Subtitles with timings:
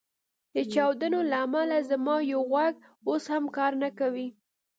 [0.55, 2.75] د چاودنو له امله زما یو غوږ
[3.07, 4.27] اوس هم کار نه کوي